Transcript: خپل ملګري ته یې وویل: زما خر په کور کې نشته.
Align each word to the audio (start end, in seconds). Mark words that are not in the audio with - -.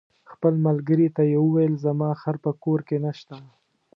خپل 0.31 0.53
ملګري 0.67 1.07
ته 1.15 1.21
یې 1.31 1.37
وویل: 1.41 1.73
زما 1.85 2.09
خر 2.21 2.35
په 2.43 2.51
کور 2.63 2.79
کې 2.87 2.97
نشته. 3.05 3.35